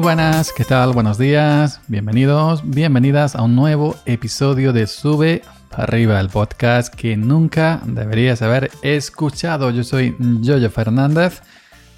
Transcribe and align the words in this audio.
buenas, 0.00 0.52
¿qué 0.52 0.64
tal? 0.64 0.92
Buenos 0.92 1.16
días, 1.18 1.80
bienvenidos, 1.86 2.62
bienvenidas 2.64 3.36
a 3.36 3.42
un 3.42 3.54
nuevo 3.54 3.94
episodio 4.06 4.72
de 4.72 4.86
Sube 4.86 5.42
arriba, 5.72 6.18
el 6.20 6.30
podcast 6.30 6.94
que 6.94 7.18
nunca 7.18 7.82
deberías 7.84 8.40
haber 8.40 8.70
escuchado. 8.82 9.70
Yo 9.70 9.84
soy 9.84 10.16
Jojo 10.42 10.70
Fernández, 10.70 11.42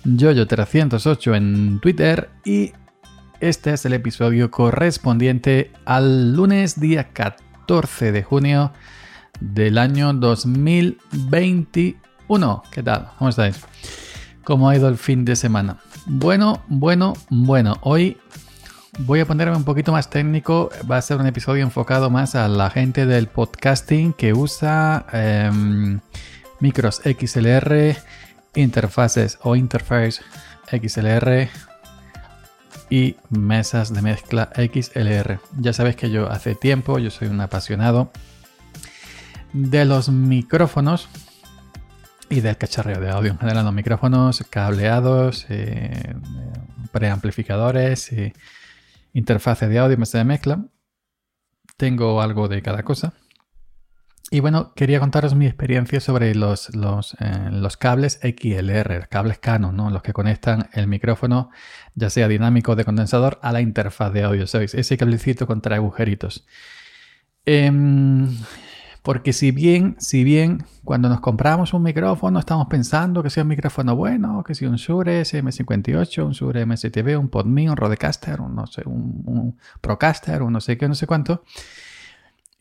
Jojo308 0.04 1.36
en 1.36 1.78
Twitter 1.80 2.28
y 2.44 2.72
este 3.40 3.74
es 3.74 3.84
el 3.84 3.92
episodio 3.92 4.50
correspondiente 4.50 5.70
al 5.84 6.34
lunes 6.34 6.80
día 6.80 7.12
14 7.12 8.10
de 8.10 8.24
junio 8.24 8.72
del 9.40 9.78
año 9.78 10.12
2021. 10.12 12.64
¿Qué 12.72 12.82
tal? 12.82 13.10
¿Cómo 13.16 13.30
estáis? 13.30 13.60
¿Cómo 14.44 14.68
ha 14.68 14.76
ido 14.76 14.88
el 14.88 14.98
fin 14.98 15.24
de 15.24 15.36
semana? 15.36 15.78
Bueno, 16.06 16.62
bueno, 16.66 17.14
bueno. 17.30 17.76
Hoy 17.82 18.18
voy 19.00 19.20
a 19.20 19.26
ponerme 19.26 19.56
un 19.56 19.64
poquito 19.64 19.92
más 19.92 20.10
técnico. 20.10 20.70
Va 20.90 20.96
a 20.96 21.02
ser 21.02 21.18
un 21.18 21.26
episodio 21.26 21.62
enfocado 21.62 22.10
más 22.10 22.34
a 22.34 22.48
la 22.48 22.68
gente 22.68 23.06
del 23.06 23.28
podcasting 23.28 24.12
que 24.12 24.32
usa 24.32 25.06
em, 25.12 26.00
micros 26.58 27.02
XLR, 27.04 27.96
interfaces 28.56 29.38
o 29.42 29.54
interface 29.54 30.20
XLR 30.70 31.48
y 32.90 33.16
mesas 33.30 33.94
de 33.94 34.02
mezcla 34.02 34.50
XLR. 34.56 35.38
Ya 35.58 35.72
sabéis 35.72 35.96
que 35.96 36.10
yo 36.10 36.28
hace 36.30 36.56
tiempo, 36.56 36.98
yo 36.98 37.10
soy 37.10 37.28
un 37.28 37.40
apasionado 37.40 38.10
de 39.52 39.84
los 39.84 40.08
micrófonos 40.08 41.08
y 42.32 42.40
del 42.40 42.56
cacharreo 42.56 42.98
de 42.98 43.10
audio 43.10 43.30
en 43.30 43.38
general, 43.38 43.66
los 43.66 43.74
micrófonos 43.74 44.42
cableados, 44.48 45.44
eh, 45.50 46.14
preamplificadores, 46.90 48.10
eh, 48.10 48.32
interfase 49.12 49.68
de 49.68 49.78
audio, 49.78 49.98
mesa 49.98 50.16
de 50.16 50.24
mezcla. 50.24 50.64
Tengo 51.76 52.22
algo 52.22 52.48
de 52.48 52.62
cada 52.62 52.84
cosa. 52.84 53.12
Y 54.30 54.40
bueno, 54.40 54.72
quería 54.74 54.98
contaros 54.98 55.34
mi 55.34 55.44
experiencia 55.44 56.00
sobre 56.00 56.34
los, 56.34 56.74
los, 56.74 57.14
eh, 57.20 57.50
los 57.50 57.76
cables 57.76 58.18
XLR, 58.22 59.08
cables 59.10 59.38
Canon, 59.38 59.76
¿no? 59.76 59.90
los 59.90 60.02
que 60.02 60.14
conectan 60.14 60.70
el 60.72 60.86
micrófono, 60.86 61.50
ya 61.94 62.08
sea 62.08 62.28
dinámico 62.28 62.76
de 62.76 62.86
condensador, 62.86 63.40
a 63.42 63.52
la 63.52 63.60
interfaz 63.60 64.10
de 64.10 64.22
audio. 64.22 64.46
¿Sabéis? 64.46 64.72
Ese 64.72 64.96
cablecito 64.96 65.46
con 65.46 65.60
tres 65.60 65.76
agujeritos. 65.76 66.46
Em, 67.44 68.26
porque 69.02 69.32
si 69.32 69.50
bien, 69.50 69.96
si 69.98 70.22
bien 70.22 70.64
cuando 70.84 71.08
nos 71.08 71.20
compramos 71.20 71.74
un 71.74 71.82
micrófono 71.82 72.38
estamos 72.38 72.68
pensando 72.68 73.22
que 73.22 73.30
sea 73.30 73.42
un 73.42 73.48
micrófono 73.48 73.96
bueno, 73.96 74.44
que 74.44 74.54
sea 74.54 74.68
un 74.68 74.76
Shure 74.76 75.22
SM58, 75.22 76.24
un 76.24 76.32
Shure 76.32 76.64
MSTV, 76.64 77.18
un 77.18 77.28
PodMe, 77.28 77.68
un 77.68 77.76
Rodecaster, 77.76 78.40
un, 78.40 78.54
no 78.54 78.66
sé, 78.68 78.82
un, 78.86 79.58
Procaster, 79.80 80.42
un 80.42 80.52
no 80.52 80.60
sé 80.60 80.78
qué, 80.78 80.86
no 80.86 80.94
sé 80.94 81.08
cuánto. 81.08 81.42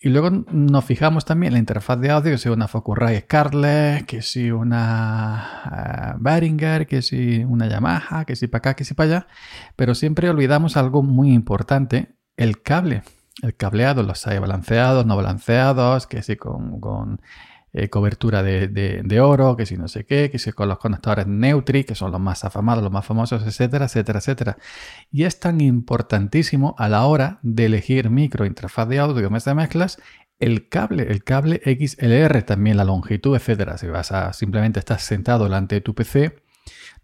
Y 0.03 0.09
luego 0.09 0.31
nos 0.31 0.83
fijamos 0.83 1.25
también 1.25 1.50
en 1.50 1.53
la 1.53 1.59
interfaz 1.59 2.00
de 2.00 2.09
audio, 2.09 2.31
que 2.31 2.39
sea 2.39 2.52
una 2.52 2.67
Focusrite 2.67 3.22
Scarlett, 3.22 4.08
que 4.08 4.23
sea 4.23 4.55
una 4.55 6.16
uh, 6.17 6.23
Behringer, 6.23 6.88
que 6.88 7.04
sea 7.04 7.45
una 7.45 7.67
Yamaha, 7.67 8.26
que 8.26 8.36
sea 8.36 8.49
para 8.49 8.58
acá, 8.58 8.73
que 8.73 8.83
sea 8.83 8.95
para 8.95 9.17
allá. 9.17 9.27
Pero 9.76 9.94
siempre 9.94 10.27
olvidamos 10.27 10.76
algo 10.76 11.04
muy 11.04 11.32
importante, 11.33 12.15
el 12.36 12.64
cable 12.64 13.04
el 13.41 13.55
cableado, 13.55 14.03
los 14.03 14.25
hay 14.27 14.39
balanceados, 14.39 15.05
no 15.05 15.15
balanceados, 15.15 16.07
que 16.07 16.21
si 16.21 16.35
con, 16.35 17.21
eh, 17.73 17.89
cobertura 17.89 18.43
de, 18.43 19.21
oro, 19.21 19.55
que 19.55 19.65
si 19.65 19.77
no 19.77 19.87
sé 19.87 20.05
qué, 20.05 20.29
que 20.29 20.39
si 20.39 20.52
con 20.52 20.67
los 20.67 20.77
conectores 20.77 21.25
Neutri, 21.27 21.83
que 21.83 21.95
son 21.95 22.11
los 22.11 22.19
más 22.19 22.43
afamados, 22.43 22.83
los 22.83 22.91
más 22.91 23.05
famosos, 23.05 23.43
etcétera, 23.45 23.85
etcétera, 23.85 24.19
etcétera. 24.19 24.57
Y 25.11 25.23
es 25.23 25.39
tan 25.39 25.61
importantísimo 25.61 26.75
a 26.77 26.89
la 26.89 27.05
hora 27.05 27.39
de 27.41 27.65
elegir 27.65 28.09
micro, 28.09 28.45
interfaz 28.45 28.87
de 28.89 28.99
audio, 28.99 29.29
mesa 29.29 29.52
de 29.52 29.55
mezclas, 29.55 29.99
el 30.39 30.69
cable, 30.69 31.03
el 31.03 31.23
cable 31.23 31.61
XLR, 31.63 32.43
también 32.43 32.75
la 32.77 32.83
longitud, 32.83 33.35
etcétera. 33.35 33.77
Si 33.77 33.87
vas 33.87 34.11
a 34.11 34.33
simplemente 34.33 34.79
estás 34.79 35.03
sentado 35.03 35.45
delante 35.45 35.75
de 35.75 35.81
tu 35.81 35.93
PC, 35.93 36.43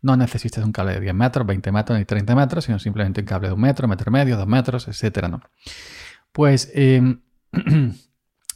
no 0.01 0.17
necesitas 0.17 0.63
un 0.63 0.71
cable 0.71 0.93
de 0.93 1.01
10 1.01 1.13
metros, 1.13 1.45
20 1.45 1.71
metros 1.71 1.97
ni 1.97 2.05
30 2.05 2.35
metros, 2.35 2.65
sino 2.65 2.79
simplemente 2.79 3.21
un 3.21 3.27
cable 3.27 3.47
de 3.49 3.53
un 3.53 3.61
metro, 3.61 3.87
metro 3.87 4.09
y 4.09 4.13
medio, 4.13 4.37
dos 4.37 4.47
metros, 4.47 4.87
etcétera, 4.87 5.27
¿no? 5.27 5.41
Pues 6.31 6.71
em, 6.73 7.21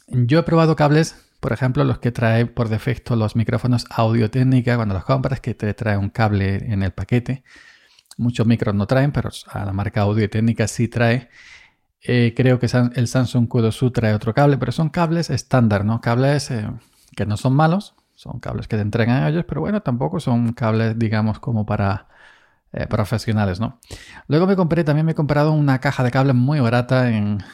yo 0.06 0.38
he 0.38 0.42
probado 0.42 0.76
cables, 0.76 1.16
por 1.40 1.52
ejemplo, 1.52 1.84
los 1.84 1.98
que 1.98 2.12
trae 2.12 2.46
por 2.46 2.68
defecto 2.68 3.16
los 3.16 3.36
micrófonos 3.36 3.84
Audio 3.90 4.30
Técnica 4.30 4.76
cuando 4.76 4.94
los 4.94 5.04
compras, 5.04 5.40
que 5.40 5.54
te 5.54 5.74
trae 5.74 5.96
un 5.96 6.10
cable 6.10 6.56
en 6.72 6.82
el 6.82 6.92
paquete. 6.92 7.42
Muchos 8.18 8.46
micros 8.46 8.74
no 8.74 8.86
traen, 8.86 9.10
pero 9.12 9.30
a 9.50 9.64
la 9.64 9.72
marca 9.72 10.02
Audio 10.02 10.28
Técnica 10.30 10.68
sí 10.68 10.88
trae. 10.88 11.28
Eh, 12.02 12.34
creo 12.36 12.58
que 12.58 12.66
el 12.94 13.08
Samsung 13.08 13.48
Q2U 13.48 13.92
trae 13.92 14.14
otro 14.14 14.34
cable, 14.34 14.58
pero 14.58 14.72
son 14.72 14.88
cables 14.90 15.30
estándar, 15.30 15.84
¿no? 15.84 16.00
Cables 16.00 16.50
eh, 16.50 16.68
que 17.16 17.26
no 17.26 17.36
son 17.36 17.54
malos, 17.54 17.94
son 18.14 18.40
cables 18.40 18.68
que 18.68 18.76
te 18.76 18.82
entregan 18.82 19.22
a 19.22 19.28
ellos, 19.28 19.44
pero 19.48 19.60
bueno, 19.60 19.82
tampoco 19.82 20.20
son 20.20 20.52
cables, 20.52 20.98
digamos, 20.98 21.38
como 21.38 21.64
para 21.66 22.08
eh, 22.74 22.86
profesionales, 22.86 23.60
¿no? 23.60 23.78
Luego 24.28 24.46
me 24.46 24.56
compré, 24.56 24.82
también 24.82 25.04
me 25.04 25.12
he 25.12 25.14
comprado 25.14 25.52
una 25.52 25.78
caja 25.78 26.02
de 26.02 26.10
cables 26.10 26.34
muy 26.34 26.58
barata 26.58 27.10
en, 27.10 27.44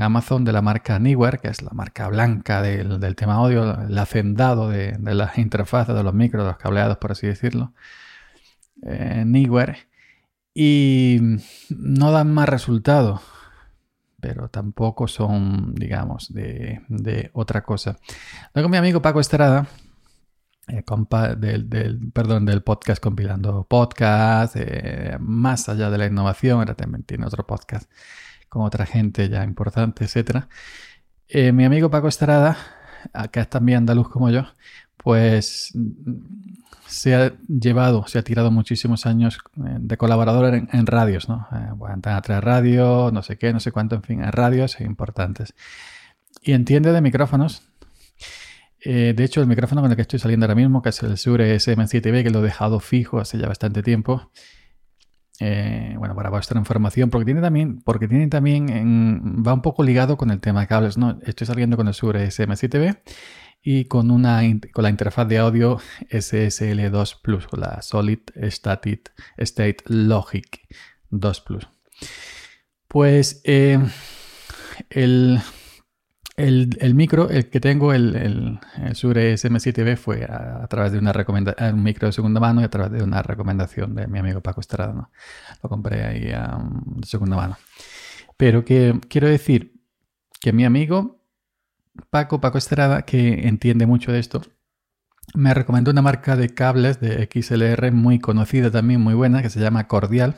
Amazon 0.00 0.44
de 0.44 0.52
la 0.52 0.62
marca 0.62 0.98
Neewer, 1.00 1.40
que 1.40 1.48
es 1.48 1.62
la 1.62 1.70
marca 1.72 2.06
blanca 2.08 2.62
del, 2.62 3.16
tema 3.16 3.34
audio, 3.34 3.80
el 3.82 3.98
hacendado 3.98 4.68
de, 4.68 4.96
las 5.00 5.38
interfaces 5.38 5.94
de 5.94 6.04
los 6.04 6.14
micros, 6.14 6.44
de 6.44 6.50
los 6.50 6.58
cableados, 6.58 6.98
por 6.98 7.10
así 7.10 7.26
decirlo. 7.26 7.72
Eh, 8.82 9.24
Y 10.54 11.18
no 11.70 12.12
dan 12.12 12.32
más 12.32 12.48
resultado, 12.48 13.20
pero 14.20 14.50
tampoco 14.50 15.08
son, 15.08 15.74
digamos, 15.74 16.32
de, 16.32 16.82
de 16.88 17.30
otra 17.32 17.62
cosa. 17.62 17.96
Luego 18.54 18.68
mi 18.68 18.76
amigo 18.76 19.02
Paco 19.02 19.18
Estrada, 19.18 19.66
eh, 20.70 20.84
del, 21.36 22.10
perdón, 22.12 22.46
del 22.46 22.62
podcast 22.62 23.02
compilando 23.02 23.64
podcast, 23.64 24.56
eh, 24.56 25.16
más 25.20 25.68
allá 25.68 25.90
de 25.90 25.98
la 25.98 26.06
innovación, 26.06 26.58
ahora 26.58 26.74
también 26.74 27.02
tiene 27.02 27.26
otro 27.26 27.46
podcast 27.46 27.90
con 28.48 28.62
otra 28.62 28.86
gente 28.86 29.28
ya 29.28 29.44
importante, 29.44 30.04
etc. 30.04 30.44
Eh, 31.28 31.52
mi 31.52 31.64
amigo 31.64 31.90
Paco 31.90 32.08
Estrada, 32.08 32.56
acá 33.12 33.42
es 33.42 33.48
también 33.48 33.78
andaluz 33.78 34.08
como 34.08 34.30
yo, 34.30 34.46
pues 34.96 35.72
se 36.86 37.14
ha 37.14 37.32
llevado, 37.46 38.06
se 38.08 38.18
ha 38.18 38.22
tirado 38.22 38.50
muchísimos 38.50 39.06
años 39.06 39.38
de 39.54 39.96
colaborador 39.96 40.54
en, 40.54 40.86
radios, 40.86 41.28
¿no? 41.28 41.46
Eh, 41.52 41.92
Antena 41.92 42.20
3 42.20 42.42
Radio, 42.42 43.10
no 43.12 43.22
sé 43.22 43.38
qué, 43.38 43.52
no 43.52 43.60
sé 43.60 43.70
cuánto, 43.70 43.94
en 43.94 44.02
fin, 44.02 44.24
en 44.24 44.32
radios 44.32 44.80
importantes. 44.80 45.54
Y 46.42 46.52
entiende 46.52 46.92
de 46.92 47.00
micrófonos, 47.00 47.69
eh, 48.82 49.12
de 49.16 49.24
hecho, 49.24 49.40
el 49.40 49.46
micrófono 49.46 49.82
con 49.82 49.90
el 49.90 49.96
que 49.96 50.02
estoy 50.02 50.18
saliendo 50.18 50.46
ahora 50.46 50.54
mismo, 50.54 50.82
que 50.82 50.88
es 50.90 51.02
el 51.02 51.14
Shure 51.14 51.56
SM7B, 51.56 52.22
que 52.22 52.30
lo 52.30 52.40
he 52.40 52.42
dejado 52.42 52.80
fijo 52.80 53.20
hace 53.20 53.38
ya 53.38 53.46
bastante 53.46 53.82
tiempo. 53.82 54.30
Eh, 55.38 55.94
bueno, 55.98 56.14
para 56.14 56.28
vuestra 56.28 56.58
información, 56.58 57.08
porque 57.08 57.24
tiene 57.24 57.40
también, 57.40 57.80
porque 57.80 58.08
tiene 58.08 58.28
también, 58.28 59.42
va 59.46 59.54
un 59.54 59.62
poco 59.62 59.82
ligado 59.82 60.16
con 60.18 60.30
el 60.30 60.40
tema 60.40 60.60
de 60.60 60.66
cables, 60.66 60.98
¿no? 60.98 61.18
Estoy 61.22 61.46
saliendo 61.46 61.76
con 61.76 61.88
el 61.88 61.94
Shure 61.94 62.26
SM7B 62.26 63.00
y 63.62 63.86
con 63.86 64.10
una 64.10 64.42
con 64.72 64.84
la 64.84 64.90
interfaz 64.90 65.28
de 65.28 65.38
audio 65.38 65.78
SSL2 66.10 67.20
Plus, 67.22 67.46
con 67.46 67.60
la 67.60 67.82
Solid 67.82 68.20
State, 68.34 69.02
State 69.38 69.78
Logic 69.86 70.60
2 71.10 71.40
Plus. 71.40 71.68
Pues 72.88 73.40
eh, 73.44 73.78
el 74.90 75.40
el, 76.46 76.94
micro, 76.94 77.28
el 77.28 77.48
que 77.50 77.60
tengo, 77.60 77.92
el, 77.92 78.14
el, 78.16 78.92
Shure 78.92 79.34
SM7B, 79.34 79.96
fue 79.96 80.24
a, 80.24 80.66
través 80.68 80.92
de 80.92 80.98
una 80.98 81.12
recomendación, 81.12 81.74
un 81.74 81.82
micro 81.82 82.08
de 82.08 82.12
segunda 82.12 82.40
mano 82.40 82.60
y 82.60 82.64
a 82.64 82.70
través 82.70 82.92
de 82.92 83.02
una 83.02 83.22
recomendación 83.22 83.94
de 83.94 84.06
mi 84.06 84.18
amigo 84.18 84.40
Paco 84.40 84.60
Estrada. 84.60 85.10
Lo 85.62 85.68
compré 85.68 86.04
ahí 86.04 86.20
de 86.20 87.06
segunda 87.06 87.36
mano. 87.36 87.58
Pero 88.36 88.64
que 88.64 88.98
quiero 89.08 89.28
decir 89.28 89.80
que 90.40 90.52
mi 90.52 90.64
amigo 90.64 91.20
Paco, 92.10 92.40
Paco 92.40 92.58
Estrada, 92.58 93.02
que 93.02 93.46
entiende 93.46 93.86
mucho 93.86 94.12
de 94.12 94.20
esto, 94.20 94.42
me 95.34 95.54
recomendó 95.54 95.90
una 95.90 96.02
marca 96.02 96.36
de 96.36 96.48
cables 96.48 97.00
de 97.00 97.28
XLR 97.32 97.92
muy 97.92 98.18
conocida 98.18 98.70
también, 98.70 99.00
muy 99.00 99.14
buena, 99.14 99.42
que 99.42 99.50
se 99.50 99.60
llama 99.60 99.86
Cordial. 99.86 100.36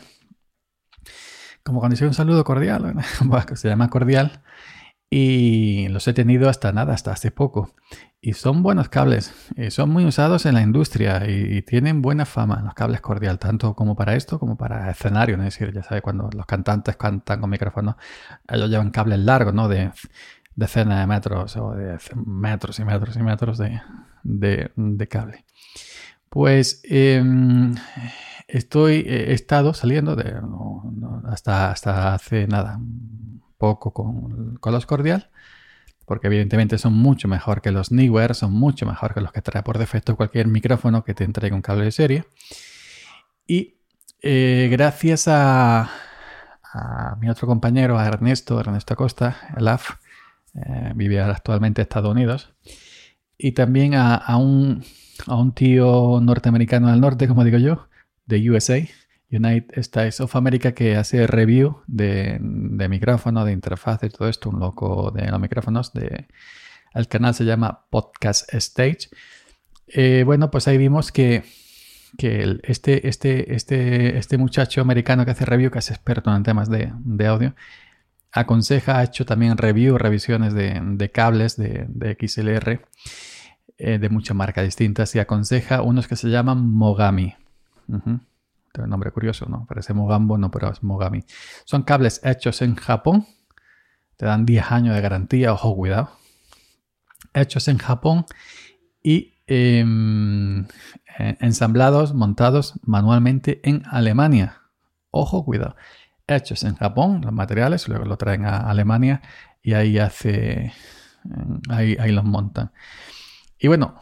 Como 1.62 1.78
cuando 1.78 1.94
dice 1.94 2.06
un 2.06 2.14
saludo 2.14 2.44
cordial, 2.44 2.96
se 3.54 3.68
llama 3.68 3.88
Cordial 3.88 4.42
y 5.14 5.88
los 5.88 6.08
he 6.08 6.14
tenido 6.14 6.48
hasta 6.48 6.72
nada, 6.72 6.94
hasta 6.94 7.12
hace 7.12 7.30
poco. 7.30 7.74
Y 8.22 8.32
son 8.32 8.62
buenos 8.62 8.88
cables, 8.88 9.34
eh, 9.56 9.70
son 9.70 9.90
muy 9.90 10.06
usados 10.06 10.46
en 10.46 10.54
la 10.54 10.62
industria 10.62 11.28
y, 11.28 11.60
tienen 11.60 12.00
buena 12.00 12.24
fama 12.24 12.62
los 12.64 12.72
cables 12.72 13.02
cordial, 13.02 13.38
tanto 13.38 13.74
como 13.74 13.94
para 13.94 14.14
esto 14.16 14.38
como 14.38 14.56
para 14.56 14.90
escenario. 14.90 15.36
Es 15.36 15.42
decir, 15.42 15.70
ya 15.74 15.82
sabes, 15.82 16.00
cuando 16.00 16.30
los 16.34 16.46
cantantes 16.46 16.96
cantan 16.96 17.42
con 17.42 17.50
micrófonos, 17.50 17.96
ellos 18.48 18.70
llevan 18.70 18.90
cables 18.90 19.18
largos, 19.18 19.52
¿no? 19.52 19.68
De 19.68 19.90
decenas 20.54 21.00
de 21.00 21.06
metros 21.06 21.58
o 21.58 21.72
de 21.72 21.98
metros 22.24 22.78
y 22.78 22.84
metros 22.84 23.14
y 23.14 23.22
metros 23.22 23.58
de, 23.58 24.70
de, 24.74 25.08
cable. 25.08 25.44
Pues 26.30 26.80
em, 26.84 27.74
estoy, 28.48 29.04
he 29.06 29.34
estado 29.34 29.74
saliendo 29.74 30.16
de, 30.16 30.40
hasta, 31.26 31.70
hasta 31.70 32.14
hace 32.14 32.46
nada, 32.46 32.80
poco 33.62 33.92
con, 33.92 34.56
con 34.56 34.72
los 34.72 34.86
cordial, 34.86 35.30
porque 36.04 36.26
evidentemente 36.26 36.78
son 36.78 36.94
mucho 36.94 37.28
mejor 37.28 37.62
que 37.62 37.70
los 37.70 37.92
Neewer, 37.92 38.34
son 38.34 38.52
mucho 38.52 38.86
mejor 38.86 39.14
que 39.14 39.20
los 39.20 39.30
que 39.30 39.40
trae 39.40 39.62
por 39.62 39.78
defecto 39.78 40.16
cualquier 40.16 40.48
micrófono 40.48 41.04
que 41.04 41.14
te 41.14 41.22
entregue 41.22 41.54
un 41.54 41.62
cable 41.62 41.84
de 41.84 41.92
serie. 41.92 42.24
Y 43.46 43.76
eh, 44.20 44.68
gracias 44.72 45.28
a, 45.28 45.88
mi 47.20 47.30
otro 47.30 47.46
compañero, 47.46 48.00
a 48.00 48.06
Ernesto, 48.06 48.58
Ernesto 48.58 48.94
Acosta, 48.94 49.36
el 49.56 49.68
AF, 49.68 49.90
eh, 50.54 50.92
vive 50.96 51.20
actualmente 51.20 51.82
en 51.82 51.84
Estados 51.84 52.10
Unidos, 52.10 52.52
y 53.38 53.52
también 53.52 53.94
a, 53.94 54.36
un, 54.38 54.82
a 55.28 55.36
un 55.36 55.52
tío 55.54 56.18
norteamericano 56.20 56.90
del 56.90 57.00
norte, 57.00 57.28
como 57.28 57.44
digo 57.44 57.58
yo, 57.58 57.88
de 58.26 58.50
USA, 58.50 58.80
United 59.32 59.78
States 59.78 60.20
of 60.20 60.36
America 60.36 60.72
que 60.72 60.96
hace 60.96 61.26
review 61.26 61.82
de, 61.86 62.38
de 62.40 62.88
de 62.88 63.52
interfaz 63.52 64.02
y 64.02 64.10
todo 64.10 64.28
esto, 64.28 64.50
un 64.50 64.60
loco 64.60 65.10
de 65.10 65.30
los 65.30 65.40
micrófonos. 65.40 65.92
De, 65.92 66.26
el 66.94 67.08
canal 67.08 67.34
se 67.34 67.44
llama 67.44 67.86
Podcast 67.90 68.52
Stage. 68.54 69.08
Eh, 69.88 70.22
bueno, 70.26 70.50
pues 70.50 70.68
ahí 70.68 70.76
vimos 70.76 71.10
que, 71.12 71.44
que 72.18 72.58
este, 72.64 73.08
este, 73.08 73.54
este, 73.54 74.18
este 74.18 74.38
muchacho 74.38 74.82
americano 74.82 75.24
que 75.24 75.30
hace 75.30 75.46
review, 75.46 75.70
que 75.70 75.78
es 75.78 75.90
experto 75.90 76.34
en 76.34 76.42
temas 76.42 76.68
de, 76.68 76.92
de 76.98 77.26
audio, 77.26 77.54
aconseja, 78.32 78.98
ha 78.98 79.04
hecho 79.04 79.24
también 79.24 79.56
review, 79.56 79.96
revisiones 79.96 80.54
de, 80.54 81.10
cables 81.12 81.56
de, 81.56 81.86
de 81.88 82.16
XLR 82.20 82.80
eh, 83.78 83.98
de 83.98 84.08
muchas 84.10 84.36
marcas 84.36 84.64
distintas 84.64 85.14
y 85.14 85.18
aconseja 85.18 85.82
unos 85.82 86.06
que 86.06 86.16
se 86.16 86.28
llaman 86.28 86.68
Mogami 86.68 87.34
un 88.80 88.90
nombre 88.90 89.10
curioso, 89.10 89.46
¿no? 89.46 89.66
Parece 89.66 89.92
Mogambo, 89.92 90.38
no, 90.38 90.50
pero 90.50 90.70
es 90.70 90.82
Mogami. 90.82 91.24
Son 91.64 91.82
cables 91.82 92.20
hechos 92.24 92.62
en 92.62 92.74
Japón. 92.74 93.26
Te 94.16 94.26
dan 94.26 94.46
10 94.46 94.70
años 94.70 94.94
de 94.94 95.00
garantía, 95.00 95.52
ojo, 95.52 95.74
cuidado. 95.76 96.10
Hechos 97.34 97.68
en 97.68 97.78
Japón 97.78 98.24
y 99.02 99.34
em, 99.46 100.66
ensamblados, 101.18 102.14
montados 102.14 102.74
manualmente 102.82 103.60
en 103.68 103.82
Alemania. 103.90 104.62
Ojo, 105.10 105.44
cuidado. 105.44 105.76
Hechos 106.26 106.64
en 106.64 106.76
Japón, 106.76 107.20
los 107.22 107.32
materiales, 107.32 107.88
luego 107.88 108.04
lo 108.04 108.16
traen 108.16 108.46
a 108.46 108.70
Alemania 108.70 109.20
y 109.62 109.74
ahí 109.74 109.98
hace. 109.98 110.72
Ahí, 111.68 111.96
ahí 112.00 112.10
los 112.10 112.24
montan. 112.24 112.72
Y 113.58 113.68
bueno, 113.68 113.94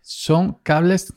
son 0.00 0.54
cables 0.62 1.14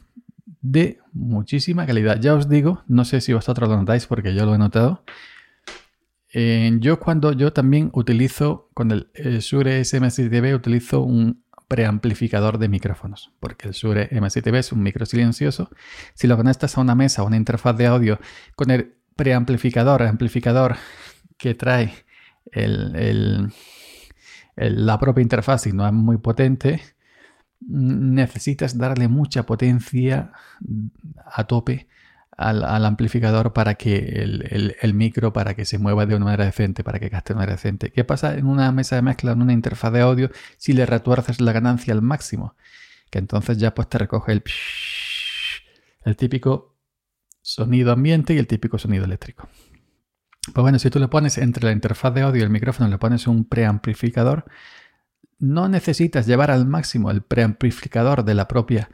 de 0.62 1.00
muchísima 1.12 1.86
calidad. 1.86 2.20
Ya 2.20 2.36
os 2.36 2.48
digo, 2.48 2.84
no 2.88 3.06
sé 3.06 3.22
si 3.22 3.34
vosotros 3.34 3.70
lo 3.70 3.78
notáis 3.78 4.06
porque 4.06 4.34
yo 4.34 4.46
lo 4.46 4.56
he 4.56 4.58
notado. 4.58 5.04
Eh, 6.34 6.78
yo 6.80 7.00
cuando 7.00 7.34
yo 7.34 7.52
también 7.52 7.90
utilizo 7.94 8.70
con 8.74 8.92
el, 8.92 9.10
Shure 9.40 9.82
SM7B 9.82 10.56
utilizo 10.56 11.02
un 11.02 11.44
preamplificador 11.68 12.58
de 12.58 12.70
micrófonos, 12.70 13.32
porque 13.40 13.68
el 13.68 13.74
Shure 13.74 14.10
M7B 14.10 14.58
es 14.58 14.72
un 14.72 14.84
micro 14.84 15.06
silencioso. 15.06 15.70
Si 16.14 16.28
lo 16.28 16.38
conectas 16.38 16.78
a 16.78 16.82
una 16.82 16.96
mesa 16.96 17.24
o 17.24 17.28
una 17.28 17.38
interfaz 17.38 17.76
de 17.78 17.88
audio 17.88 18.20
con 18.56 18.72
el 18.72 18.96
preamplificador, 19.16 20.04
amplificador 20.04 20.76
que 21.38 21.54
trae 21.56 21.94
la 24.56 25.00
propia 25.00 25.22
interfaz 25.22 25.68
y 25.68 25.74
no 25.74 25.86
es 25.86 25.94
muy 25.94 26.18
potente, 26.18 26.82
necesitas 27.68 28.78
darle 28.78 29.08
mucha 29.08 29.46
potencia 29.46 30.32
a 31.26 31.46
tope 31.46 31.88
al, 32.38 32.86
amplificador 32.86 33.54
para 33.54 33.76
que 33.76 33.98
el, 34.82 34.94
micro, 34.94 35.32
para 35.32 35.54
que 35.54 35.66
se 35.66 35.78
mueva 35.78 36.06
de 36.06 36.16
una 36.16 36.26
manera 36.26 36.46
decente, 36.46 36.84
para 36.84 37.00
que 37.00 37.10
gaste 37.10 37.34
de 37.34 37.36
una 37.36 37.42
manera 37.42 37.56
decente. 37.56 37.92
¿Qué 37.92 38.04
pasa 38.04 38.36
en 38.36 38.48
una 38.48 38.72
mesa 38.72 38.96
de 38.96 39.04
mezcla, 39.04 39.32
en 39.34 39.42
una 39.42 39.54
interfaz 39.54 39.94
de 39.94 40.02
audio, 40.02 40.32
si 40.58 40.74
le 40.74 40.86
retuerces 40.86 41.40
la 41.40 41.52
ganancia 41.52 41.94
al 41.94 42.02
máximo? 42.02 42.56
Que 43.10 43.20
entonces 43.20 43.58
ya 43.58 43.76
pues 43.76 43.90
te 43.90 43.98
recoge 43.98 44.32
el, 44.32 44.44
el 46.06 46.16
típico 46.16 46.80
sonido 47.42 47.92
ambiente 47.92 48.34
y 48.34 48.38
el 48.38 48.48
típico 48.48 48.78
sonido 48.78 49.06
eléctrico. 49.06 49.48
Pues 50.54 50.64
bueno, 50.64 50.80
si 50.80 50.90
tú 50.90 51.00
le 51.00 51.08
pones 51.08 51.38
entre 51.38 51.66
la 51.66 51.72
interfaz 51.72 52.14
de 52.14 52.22
audio 52.22 52.40
y 52.40 52.44
el 52.44 52.50
micrófono, 52.50 52.90
le 52.90 52.98
pones 52.98 53.28
un 53.28 53.46
preamplificador, 53.46 54.46
no 55.42 55.68
necesitas 55.68 56.26
llevar 56.26 56.52
al 56.52 56.66
máximo 56.66 57.12
el 57.12 57.22
preamplificador 57.22 58.24
de 58.24 58.36
la 58.36 58.48
propia 58.48 58.90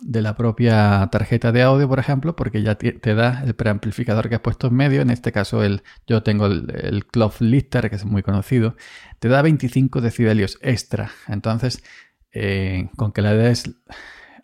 de 0.00 0.20
la 0.20 0.36
propia 0.36 1.08
tarjeta 1.12 1.52
de 1.52 1.62
audio, 1.62 1.88
por 1.88 2.00
ejemplo, 2.00 2.34
porque 2.34 2.62
ya 2.62 2.74
te, 2.74 3.14
da 3.14 3.44
el 3.44 3.54
preamplificador 3.54 4.28
que 4.28 4.34
has 4.34 4.40
puesto 4.40 4.66
en 4.66 4.74
medio. 4.74 5.00
En 5.00 5.10
este 5.10 5.30
caso, 5.30 5.62
el, 5.62 5.84
yo 6.08 6.24
tengo 6.24 6.46
el, 6.46 6.72
el 6.74 7.06
Cloth 7.06 7.40
Lister, 7.40 7.88
que 7.88 7.96
es 7.96 8.04
muy 8.04 8.22
conocido, 8.22 8.74
te 9.20 9.28
da 9.28 9.42
25 9.42 10.00
decibelios 10.00 10.58
extra. 10.60 11.12
Entonces, 11.28 11.84
eh, 12.32 12.88
con 12.96 13.12
que 13.12 13.22
le 13.22 13.34
des 13.34 13.70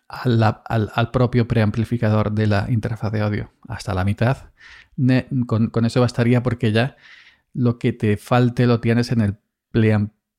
al, 0.07 1.11
propio 1.11 1.47
preamplificador 1.47 2.31
de 2.31 2.47
la 2.47 2.67
interfaz 2.69 3.11
de 3.11 3.21
audio 3.21 3.51
hasta 3.67 3.93
la 3.93 4.05
mitad, 4.05 4.51
con, 5.47 5.85
eso 5.85 6.01
bastaría 6.01 6.43
porque 6.43 6.71
ya 6.71 6.97
lo 7.53 7.79
que 7.79 7.93
te 7.93 8.17
falte 8.17 8.67
lo 8.67 8.79
tienes 8.79 9.11
en 9.11 9.21
el 9.21 9.37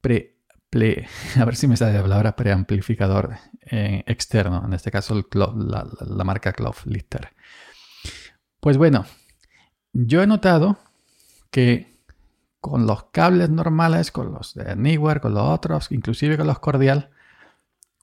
pre 0.00 0.29
a 1.36 1.44
ver 1.44 1.56
si 1.56 1.66
me 1.66 1.76
sale 1.76 1.94
la 1.94 2.02
palabra 2.02 2.36
preamplificador 2.36 3.34
eh, 3.62 4.04
externo, 4.06 4.62
en 4.64 4.72
este 4.72 4.90
caso 4.90 5.20
la, 5.32 6.24
marca 6.24 6.52
Cloth 6.52 6.84
Lister. 6.84 7.30
Pues 8.60 8.76
bueno, 8.76 9.04
yo 9.92 10.22
he 10.22 10.26
notado 10.26 10.78
que 11.50 11.98
con 12.60 12.86
los 12.86 13.04
cables 13.04 13.50
normales, 13.50 14.12
con 14.12 14.32
los 14.32 14.54
de 14.54 14.76
Neewer, 14.76 15.20
con 15.20 15.34
los 15.34 15.42
otros, 15.42 15.90
inclusive 15.90 16.36
con 16.36 16.46
los 16.46 16.60
Cordial, 16.60 17.10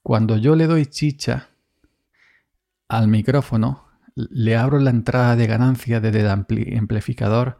cuando 0.02 0.36
yo 0.36 0.54
le 0.54 0.66
doy 0.66 0.86
chicha 0.86 1.48
al 2.88 3.08
micrófono, 3.08 3.86
le 4.14 4.56
abro 4.56 4.78
la 4.78 4.90
entrada 4.90 5.36
de 5.36 5.46
ganancia 5.46 6.00
desde 6.00 6.20
el 6.20 6.28
amplificador 6.28 7.58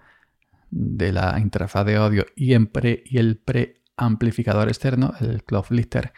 de 0.71 1.13
la 1.13 1.39
interfaz 1.39 1.87
de 1.87 1.97
audio 1.97 2.27
y, 2.37 2.53
en 2.55 2.67
pre, 2.67 3.03
y 3.07 3.19
el 3.19 3.39
pre 3.39 3.78
amplificador 3.99 4.69
externo, 4.69 5.13
el 5.21 5.45
Cloth 5.45 5.71
Lister, 5.71 6.13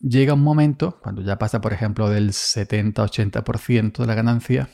llega 0.00 0.34
un 0.34 0.42
momento, 0.42 1.00
cuando 1.02 1.22
ya 1.22 1.38
pasa 1.38 1.60
por 1.60 1.72
ejemplo 1.72 2.10
del 2.10 2.30
70-80% 2.30 3.98
de 3.98 4.06
la 4.06 4.14
ganancia, 4.14 4.68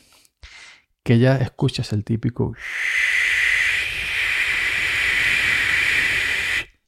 que 1.02 1.18
ya 1.18 1.36
escuchas 1.36 1.92
el 1.92 2.04
típico... 2.04 2.54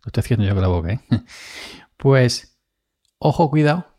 Lo 0.02 0.08
estoy 0.08 0.20
haciendo 0.20 0.46
yo 0.46 0.52
con 0.54 0.62
la 0.62 0.68
boca, 0.68 0.92
¿eh? 0.92 1.00
Pues, 1.96 2.58
ojo, 3.18 3.50
cuidado. 3.50 3.98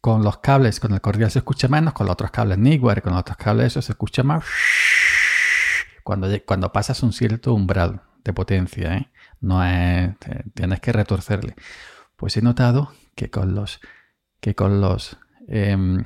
Con 0.00 0.22
los 0.22 0.38
cables, 0.38 0.78
con 0.78 0.92
el 0.92 1.00
cordial 1.00 1.30
se 1.30 1.40
escucha 1.40 1.66
menos, 1.66 1.92
con 1.92 2.06
los 2.06 2.12
otros 2.12 2.30
cables 2.30 2.58
Nigware, 2.58 3.02
con 3.02 3.12
los 3.12 3.20
otros 3.20 3.36
cables 3.36 3.66
eso 3.66 3.82
se 3.82 3.92
escucha 3.92 4.22
más. 4.22 4.44
Cuando, 6.04 6.28
cuando 6.46 6.72
pasas 6.72 7.02
un 7.02 7.12
cierto 7.12 7.52
umbral 7.52 8.02
de 8.24 8.32
potencia, 8.32 8.94
¿eh? 8.94 9.10
No 9.40 9.64
es, 9.64 10.14
tienes 10.54 10.80
que 10.80 10.92
retorcerle. 10.92 11.54
Pues 12.16 12.36
he 12.36 12.42
notado 12.42 12.92
que 13.14 13.30
con 13.30 13.54
los, 13.54 13.80
que 14.40 14.54
con 14.54 14.80
los, 14.80 15.18
em, 15.46 16.04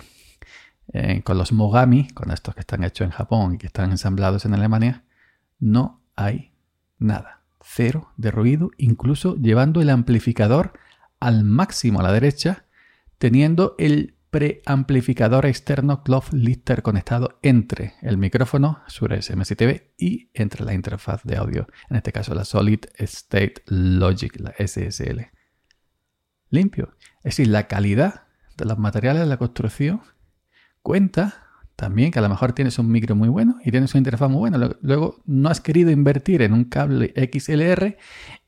eh, 0.92 1.22
con 1.22 1.38
los 1.38 1.52
Mogami, 1.52 2.08
con 2.10 2.30
estos 2.30 2.54
que 2.54 2.60
están 2.60 2.84
hechos 2.84 3.06
en 3.06 3.12
Japón 3.12 3.54
y 3.54 3.58
que 3.58 3.66
están 3.66 3.90
ensamblados 3.90 4.44
en 4.44 4.54
Alemania, 4.54 5.04
no 5.58 6.02
hay 6.16 6.52
nada. 6.98 7.40
Cero 7.64 8.12
de 8.16 8.30
ruido, 8.30 8.70
incluso 8.76 9.36
llevando 9.36 9.80
el 9.80 9.90
amplificador 9.90 10.72
al 11.20 11.44
máximo 11.44 12.00
a 12.00 12.02
la 12.02 12.12
derecha, 12.12 12.64
teniendo 13.18 13.76
el 13.78 14.16
preamplificador 14.32 15.44
externo 15.44 16.02
Cloth 16.02 16.32
Lister 16.32 16.82
conectado 16.82 17.38
entre 17.42 17.92
el 18.00 18.16
micrófono 18.16 18.80
Shure 18.88 19.18
SM7B 19.18 19.90
y 19.98 20.30
entre 20.32 20.64
la 20.64 20.72
interfaz 20.72 21.22
de 21.22 21.36
audio, 21.36 21.66
en 21.90 21.98
este 21.98 22.12
caso 22.12 22.34
la 22.34 22.46
Solid 22.46 22.80
State 22.96 23.62
Logic, 23.66 24.34
la 24.40 24.54
SSL. 24.58 25.30
Limpio. 26.48 26.96
Es 27.18 27.36
decir, 27.36 27.48
la 27.48 27.68
calidad 27.68 28.22
de 28.56 28.64
los 28.64 28.78
materiales 28.78 29.20
de 29.20 29.28
la 29.28 29.36
construcción 29.36 30.00
cuenta 30.80 31.44
también 31.76 32.10
que 32.10 32.18
a 32.18 32.22
lo 32.22 32.30
mejor 32.30 32.54
tienes 32.54 32.78
un 32.78 32.90
micro 32.90 33.14
muy 33.14 33.28
bueno 33.28 33.58
y 33.62 33.70
tienes 33.70 33.92
una 33.92 33.98
interfaz 33.98 34.30
muy 34.30 34.38
buena. 34.38 34.70
Luego 34.80 35.22
no 35.26 35.50
has 35.50 35.60
querido 35.60 35.90
invertir 35.90 36.40
en 36.40 36.54
un 36.54 36.64
cable 36.64 37.12
XLR 37.14 37.98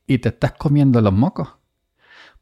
y 0.07 0.17
te 0.17 0.29
estás 0.29 0.53
comiendo 0.53 0.99
los 0.99 1.13
mocos 1.13 1.49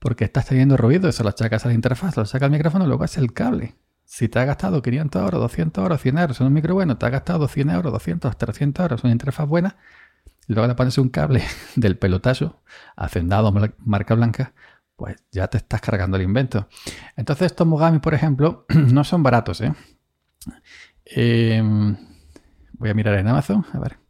porque 0.03 0.25
estás 0.25 0.47
teniendo 0.47 0.75
ruido, 0.75 1.07
eso 1.07 1.23
lo 1.23 1.29
achacas 1.29 1.63
a 1.63 1.69
la 1.69 1.75
interfaz, 1.75 2.17
lo 2.17 2.25
saca 2.25 2.43
al 2.43 2.51
micrófono, 2.51 2.85
luego 2.85 3.05
es 3.05 3.17
el 3.17 3.31
cable. 3.31 3.75
Si 4.03 4.27
te 4.27 4.37
ha 4.37 4.43
gastado 4.43 4.81
500 4.81 5.21
euros, 5.23 5.39
200 5.39 5.81
euros, 5.81 6.01
100 6.01 6.17
euros 6.17 6.41
en 6.41 6.47
un 6.47 6.53
micro 6.53 6.73
bueno, 6.73 6.97
te 6.97 7.05
ha 7.05 7.09
gastado 7.09 7.47
100 7.47 7.69
euros, 7.69 7.93
200, 7.93 8.37
300 8.37 8.83
euros 8.83 9.01
en 9.01 9.07
una 9.07 9.13
interfaz 9.13 9.47
buena, 9.47 9.77
y 10.45 10.53
luego 10.53 10.67
le 10.67 10.75
pones 10.75 10.97
un 10.97 11.07
cable 11.07 11.41
del 11.77 11.97
pelotazo, 11.97 12.61
hacendado, 12.97 13.53
marca 13.77 14.13
blanca, 14.13 14.53
pues 14.97 15.15
ya 15.31 15.47
te 15.47 15.55
estás 15.55 15.79
cargando 15.79 16.17
el 16.17 16.23
invento. 16.23 16.67
Entonces 17.15 17.45
estos 17.45 17.65
Mogami, 17.65 17.99
por 17.99 18.13
ejemplo, 18.13 18.65
no 18.75 19.05
son 19.05 19.23
baratos, 19.23 19.61
¿eh? 19.61 19.73
Em, 21.05 21.95
Voy 22.73 22.89
a 22.89 22.93
mirar 22.93 23.17
en 23.17 23.27
Amazon, 23.29 23.65
a 23.71 23.79
ver. 23.79 24.02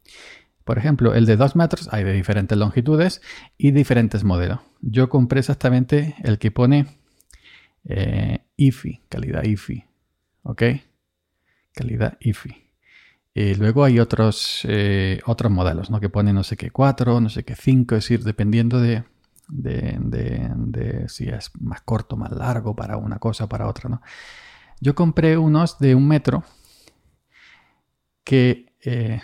Por 0.63 0.77
ejemplo, 0.77 1.13
el 1.13 1.25
de 1.25 1.35
2 1.35 1.55
metros 1.55 1.89
hay 1.91 2.03
de 2.03 2.13
diferentes 2.13 2.57
longitudes 2.57 3.21
y 3.57 3.71
diferentes 3.71 4.23
modelos. 4.23 4.59
Yo 4.81 5.09
compré 5.09 5.39
exactamente 5.39 6.15
el 6.23 6.39
que 6.39 6.51
pone 6.51 6.87
eh, 7.85 8.39
IFI, 8.55 9.01
calidad 9.09 9.43
IFI. 9.43 9.85
¿Ok? 10.43 10.63
Calidad 11.73 12.17
IFI. 12.19 12.63
Y 13.33 13.55
luego 13.55 13.83
hay 13.83 13.99
otros, 13.99 14.61
eh, 14.65 15.19
otros 15.25 15.51
modelos, 15.51 15.89
¿no? 15.89 15.99
Que 15.99 16.09
ponen 16.09 16.35
no 16.35 16.43
sé 16.43 16.55
qué 16.55 16.69
4, 16.69 17.19
no 17.19 17.29
sé 17.29 17.43
qué 17.43 17.55
5, 17.55 17.95
es 17.95 18.03
decir, 18.03 18.23
dependiendo 18.23 18.79
de, 18.79 19.03
de, 19.47 21.05
si 21.07 21.29
es 21.29 21.51
más 21.59 21.81
corto, 21.81 22.15
más 22.15 22.31
largo 22.31 22.75
para 22.75 22.97
una 22.97 23.17
cosa, 23.17 23.47
para 23.47 23.67
otra, 23.67 23.89
¿no? 23.89 24.01
Yo 24.79 24.93
compré 24.93 25.37
unos 25.37 25.79
de 25.79 25.95
un 25.95 26.07
metro 26.07 26.43
que, 28.23 28.73
eh, 28.81 29.21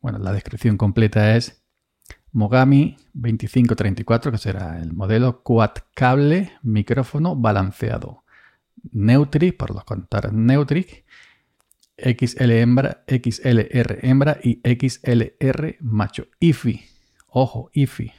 bueno, 0.00 0.18
la 0.18 0.32
descripción 0.32 0.76
completa 0.76 1.36
es 1.36 1.62
Mogami 2.32 2.96
2534, 3.14 4.32
que 4.32 4.38
será 4.38 4.80
el 4.80 4.92
modelo 4.92 5.42
quad 5.42 5.72
cable 5.94 6.52
micrófono 6.62 7.34
balanceado. 7.36 8.24
Neutri, 8.92 9.52
por 9.52 9.74
los 9.74 9.84
contar 9.84 10.32
Neutric, 10.32 11.04
XL 11.96 12.50
hembra, 12.52 13.04
XLR 13.06 13.98
hembra 14.02 14.38
y 14.42 14.60
XLR 14.64 15.76
macho. 15.80 16.28
IFI, 16.38 16.82
ojo, 17.26 17.70
IFI. 17.74 18.12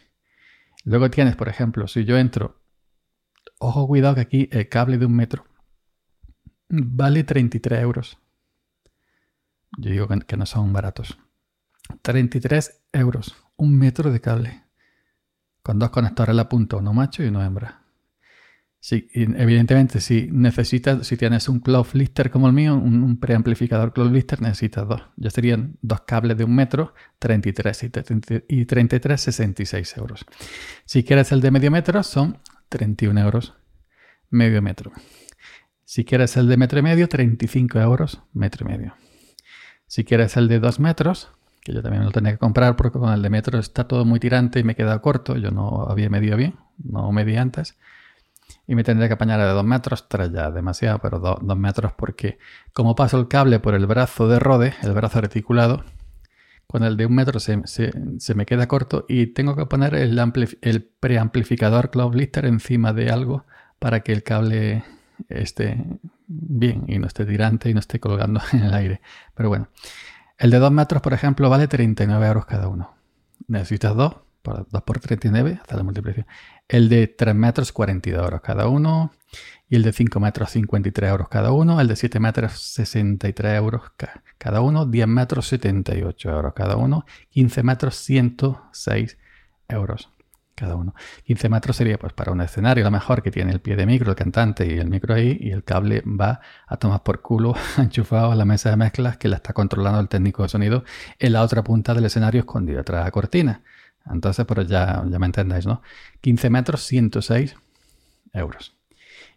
Luego 0.84 1.10
tienes, 1.10 1.36
por 1.36 1.50
ejemplo, 1.50 1.88
si 1.88 2.06
yo 2.06 2.18
entro, 2.18 2.62
ojo, 3.60 3.88
cuidado 3.88 4.16
que 4.16 4.22
aquí 4.22 4.50
el 4.52 4.70
cable 4.70 4.98
de 4.98 5.06
un 5.06 5.16
metro 5.16 5.46
vale 6.70 7.24
33 7.24 7.82
euros. 7.82 8.18
Yo 9.78 9.90
digo 9.90 10.08
que 10.08 10.38
no 10.38 10.46
son 10.46 10.74
baratos. 10.74 11.18
33 12.02 12.82
euros, 12.94 13.36
un 13.58 13.78
metro 13.78 14.12
de 14.12 14.22
cable. 14.22 14.64
Con 15.62 15.80
dos 15.80 15.92
conectores 15.92 16.32
a 16.32 16.34
la 16.34 16.50
punta, 16.50 16.78
uno 16.78 16.94
macho 16.94 17.24
y 17.24 17.28
uno 17.28 17.44
hembra. 17.44 17.82
Sí, 18.84 19.10
evidentemente, 19.14 20.02
si 20.02 20.28
necesitas, 20.32 21.06
si 21.06 21.16
tienes 21.16 21.48
un 21.48 21.60
cloud 21.60 21.86
lister 21.94 22.32
como 22.32 22.48
el 22.48 22.54
mío, 22.54 22.76
un, 22.76 23.20
preamplificador 23.20 23.94
cloud 23.94 24.12
lister, 24.12 24.42
necesitas 24.42 24.88
dos. 24.88 25.04
Ya 25.18 25.30
serían 25.30 25.78
dos 25.84 26.02
cables 26.02 26.36
de 26.36 26.46
un 26.46 26.56
metro, 26.56 26.96
33 27.20 27.84
y, 28.48 28.66
33, 28.66 29.22
66 29.22 29.98
euros. 29.98 30.26
Si 30.86 31.04
quieres 31.04 31.32
el 31.32 31.42
de 31.42 31.52
medio 31.52 31.70
metro, 31.70 32.02
son 32.02 32.40
31 32.70 33.22
euros 33.22 33.54
medio 34.32 34.64
metro. 34.64 34.92
Si 35.86 36.04
quieres 36.04 36.36
el 36.38 36.48
de 36.48 36.58
metro 36.58 36.80
y 36.80 36.82
medio, 36.82 37.08
35 37.08 37.80
euros 37.80 38.24
metro 38.34 38.66
y 38.68 38.72
medio. 38.72 38.96
Si 39.86 40.04
quieres 40.06 40.38
el 40.38 40.48
de 40.48 40.60
dos 40.60 40.80
metros, 40.80 41.30
que 41.62 41.74
yo 41.74 41.82
también 41.82 42.04
lo 42.04 42.12
tenía 42.12 42.32
que 42.34 42.38
comprar 42.38 42.76
porque 42.76 43.00
con 43.00 43.14
el 43.14 43.22
de 43.22 43.30
metro 43.30 43.60
está 43.60 43.88
todo 43.88 44.06
muy 44.06 44.20
tirante 44.20 44.60
y 44.60 44.64
me 44.64 44.76
queda 44.76 45.00
corto, 45.00 45.38
yo 45.38 45.52
no 45.52 45.88
había 45.90 46.10
medido 46.10 46.38
bien, 46.38 46.56
no 46.84 47.12
medí 47.12 47.38
antes 47.38 47.78
y 48.68 48.76
me 48.76 48.84
tendría 48.84 49.08
que 49.08 49.14
apañar 49.14 49.40
de 49.40 49.48
dos 49.48 49.64
metros, 49.64 50.08
tres 50.08 50.32
ya 50.32 50.52
demasiado, 50.52 51.00
pero 51.00 51.20
dos 51.20 51.58
metros 51.58 51.94
porque 51.94 52.38
como 52.74 52.96
paso 52.96 53.20
el 53.20 53.28
cable 53.28 53.60
por 53.60 53.76
el 53.76 53.86
brazo 53.86 54.28
de 54.28 54.40
Rode, 54.40 54.74
el 54.84 54.94
brazo 54.94 55.20
articulado, 55.20 55.84
con 56.68 56.84
el 56.84 56.96
de 56.96 57.06
un 57.06 57.16
metro 57.16 57.40
se, 57.40 57.58
me 58.36 58.46
queda 58.46 58.68
corto 58.68 59.06
y 59.10 59.28
tengo 59.28 59.56
que 59.56 59.66
poner 59.66 59.94
el, 59.96 60.18
el 60.62 60.84
preamplificador 60.84 61.92
Cloud 61.92 62.16
Lister 62.16 62.46
encima 62.46 62.94
de 62.94 63.10
algo 63.10 63.46
para 63.78 64.02
que 64.02 64.14
el 64.14 64.24
cable 64.24 64.84
esté 65.28 65.84
bien 66.28 66.86
y 66.88 66.98
no 66.98 67.08
esté 67.08 67.26
tirante 67.26 67.70
y 67.70 67.74
no 67.74 67.82
esté 67.82 68.00
colgando 68.00 68.42
en 68.54 68.64
el 68.64 68.74
aire. 68.74 69.02
Pero 69.36 69.50
bueno, 69.50 69.68
el 70.42 70.50
de 70.50 70.58
dos 70.58 70.72
metros, 70.72 71.04
por 71.04 71.14
ejemplo, 71.14 71.52
vale 71.52 71.68
39 71.68 72.26
euros 72.26 72.48
cada 72.48 72.68
uno. 72.68 72.96
Necesitas 73.48 73.96
dos, 73.96 74.16
2 74.44 74.66
por 74.84 75.00
39, 75.00 75.60
hasta 75.62 75.78
la 75.78 75.84
multiplicación. 75.84 76.26
El 76.68 76.90
de 76.90 77.06
3 77.06 77.36
metros, 77.36 77.72
42 77.72 78.24
euros 78.24 78.42
cada 78.42 78.68
uno. 78.68 79.12
Y 79.70 79.76
el 79.76 79.84
de 79.84 79.94
5 79.94 80.20
metros, 80.20 80.50
53 80.50 81.12
euros 81.12 81.30
cada 81.30 81.52
uno. 81.52 81.80
El 81.80 81.88
de 81.88 81.96
7 81.96 82.20
metros, 82.20 82.54
63 82.60 83.56
euros 83.56 83.84
cada 84.40 84.62
uno. 84.62 84.88
10 84.88 85.08
metros, 85.08 85.48
78 85.48 86.32
euros 86.32 86.54
cada 86.56 86.76
uno. 86.76 87.06
15 87.30 87.62
metros, 87.62 87.96
106 87.98 89.20
euros 89.70 90.10
cada 90.62 90.76
uno. 90.76 90.94
15 91.26 91.50
metros 91.50 91.76
sería 91.76 91.98
pues 91.98 92.14
para 92.14 92.32
un 92.32 92.40
escenario, 92.42 92.84
a 92.84 92.90
lo 92.90 92.92
mejor 92.92 93.24
que 93.24 93.32
tiene 93.32 93.52
el 93.52 93.62
pie 93.62 93.76
de 93.76 93.88
micro, 93.88 94.12
el 94.12 94.16
cantante 94.16 94.68
y 94.68 94.78
el 94.78 94.90
micro 94.90 95.16
ahí, 95.16 95.36
y 95.42 95.50
el 95.50 95.64
cable 95.64 96.04
va 96.06 96.40
a 96.68 96.78
tomar 96.78 97.02
por 97.02 97.22
culo 97.22 97.56
enchufado 97.80 98.32
a 98.32 98.36
la 98.36 98.46
mesa 98.46 98.70
de 98.70 98.78
mezclas 98.78 99.18
que 99.18 99.28
la 99.28 99.38
está 99.38 99.54
controlando 99.54 100.00
el 100.00 100.08
técnico 100.08 100.44
de 100.44 100.50
sonido 100.50 100.84
en 101.18 101.34
la 101.34 101.42
otra 101.42 101.64
punta 101.64 101.96
del 101.96 102.06
escenario 102.06 102.42
escondido 102.42 102.78
detrás 102.78 103.02
de 103.02 103.06
la 103.06 103.12
cortina. 103.12 103.64
Entonces, 104.06 104.46
pero 104.46 104.62
ya, 104.62 105.04
ya 105.10 105.20
me 105.20 105.26
entendéis, 105.26 105.66
¿no? 105.66 105.82
15 106.22 106.50
metros, 106.52 106.84
106 106.86 107.56
euros. 108.34 108.76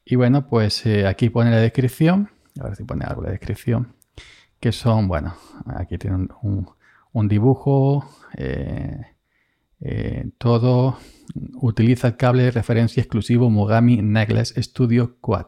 Y 0.04 0.16
bueno, 0.16 0.46
pues 0.46 0.84
eh, 0.84 1.06
aquí 1.06 1.30
pone 1.30 1.50
la 1.50 1.56
descripción. 1.56 2.30
A 2.60 2.64
ver 2.64 2.76
si 2.76 2.84
pone 2.84 3.04
algo 3.06 3.22
la 3.22 3.30
descripción. 3.30 3.94
Que 4.60 4.72
son, 4.72 5.08
bueno, 5.08 5.34
aquí 5.76 5.96
tiene 5.96 6.28
un, 6.42 7.28
dibujo. 7.28 8.06
Eh, 8.36 9.00
eh, 9.80 10.30
todo 10.38 10.98
utiliza 11.54 12.08
el 12.08 12.16
cable 12.16 12.44
de 12.44 12.50
referencia 12.50 13.00
exclusivo 13.00 13.50
Mogami 13.50 14.02
Necklace 14.02 14.62
Studio 14.62 15.16
Quad 15.20 15.46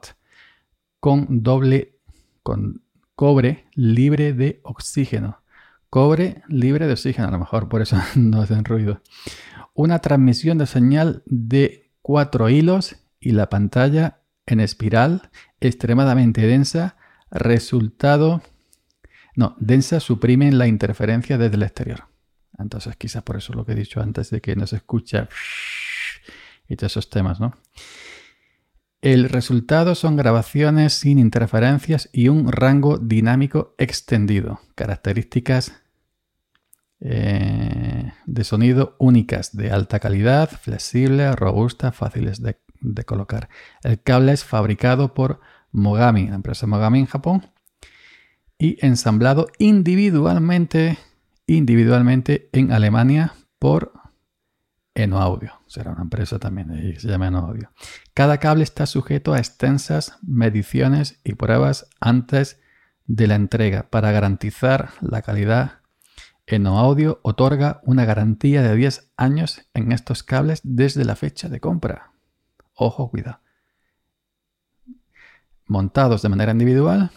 con 1.00 1.42
doble 1.42 1.99
con 2.42 2.83
cobre 3.14 3.66
libre 3.75 4.33
de 4.33 4.61
oxígeno 4.62 5.40
Cobre 5.90 6.42
libre 6.49 6.87
de 6.87 6.92
oxígeno, 6.92 7.28
a 7.28 7.30
lo 7.30 7.38
mejor 7.38 7.68
por 7.68 7.80
eso 7.80 7.97
no 8.16 8.42
hacen 8.42 8.64
ruido. 8.64 9.00
Una 9.75 10.00
transmisión 10.00 10.59
de 10.59 10.66
señal 10.66 11.23
de 11.26 11.90
cuatro 12.02 12.49
hilos 12.49 12.97
y 13.21 13.33
la 13.33 13.49
pantalla 13.49 14.21
en 14.47 14.61
espiral 14.61 15.30
extremadamente 15.61 16.47
densa. 16.47 16.97
Resultado... 17.30 18.42
No, 19.35 19.54
densa 19.59 20.00
suprime 20.00 20.50
la 20.52 20.66
interferencia 20.66 21.37
desde 21.37 21.56
el 21.56 21.62
exterior. 21.62 22.04
Entonces 22.58 22.96
quizás 22.96 23.22
por 23.22 23.36
eso 23.36 23.52
lo 23.52 23.64
que 23.64 23.72
he 23.72 23.76
dicho 23.76 24.00
antes 24.00 24.30
de 24.30 24.40
que 24.40 24.56
no 24.56 24.66
se 24.66 24.76
escucha 24.76 25.28
y 26.68 26.76
todos 26.76 26.92
esos 26.92 27.10
temas, 27.10 27.40
¿no? 27.40 27.56
El 29.02 29.28
resultado 29.28 29.94
son 29.94 30.16
grabaciones 30.16 30.94
sin 30.94 31.18
interferencias 31.18 32.08
y 32.12 32.28
un 32.28 32.50
rango 32.50 32.98
dinámico 32.98 33.75
extendido, 33.78 34.60
características 34.75 35.80
eh, 37.00 38.12
de 38.25 38.44
sonido 38.44 38.96
únicas, 38.98 39.54
de 39.54 39.70
alta 39.70 40.00
calidad, 40.00 40.50
flexible, 40.50 41.30
robusta, 41.32 41.92
fáciles 41.92 42.40
de, 42.42 42.56
colocar. 43.04 43.48
El 43.82 44.00
cable 44.02 44.32
es 44.32 44.44
fabricado 44.44 45.12
por 45.12 45.40
Mogami, 45.72 46.28
la 46.28 46.36
empresa 46.36 46.66
Mogami 46.66 47.00
en 47.00 47.06
Japón, 47.06 47.50
y 48.58 48.84
ensamblado 48.84 49.48
individualmente, 49.58 50.98
individualmente 51.46 52.48
en 52.52 52.72
Alemania 52.72 53.34
por 53.58 53.92
Eno 54.94 55.20
Audio. 55.20 55.52
Será 55.66 55.92
una 55.92 56.02
empresa 56.02 56.38
también, 56.38 56.98
se 56.98 57.08
llama 57.08 57.28
Eno 57.28 57.38
Audio. 57.38 57.70
Cada 58.14 58.38
cable 58.38 58.64
está 58.64 58.86
sujeto 58.86 59.34
a 59.34 59.38
extensas 59.38 60.18
mediciones 60.22 61.20
y 61.22 61.34
pruebas 61.34 61.88
antes 62.00 62.60
de 63.06 63.26
la 63.26 63.34
entrega 63.34 63.88
para 63.90 64.10
garantizar 64.10 64.90
la 65.00 65.22
calidad. 65.22 65.80
Eno 66.46 66.78
Audio 66.78 67.20
otorga 67.22 67.80
una 67.84 68.04
garantía 68.04 68.62
de 68.62 68.74
10 68.74 69.12
años 69.16 69.68
en 69.74 69.92
estos 69.92 70.22
cables 70.22 70.60
desde 70.64 71.04
la 71.04 71.16
fecha 71.16 71.48
de 71.48 71.60
compra. 71.60 72.12
Ojo, 72.74 73.10
cuidado. 73.10 73.40
Montados 75.66 76.22
de 76.22 76.28
manera 76.28 76.52
individual 76.52 77.10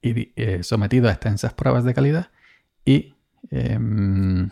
y 0.00 0.32
eh, 0.36 0.62
sometidos 0.62 1.10
a 1.10 1.12
extensas 1.12 1.52
pruebas 1.54 1.84
de 1.84 1.94
calidad 1.94 2.30
y 2.84 3.15
em, 3.50 4.50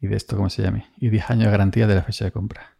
y 0.00 0.06
de 0.08 0.16
esto, 0.16 0.36
¿cómo 0.36 0.50
se 0.50 0.62
llame? 0.62 0.86
Y 0.98 1.10
10 1.10 1.30
años 1.30 1.44
de 1.44 1.50
garantía 1.52 1.86
de 1.86 1.94
la 1.94 2.02
fecha 2.02 2.24
de 2.24 2.32
compra. 2.32 2.76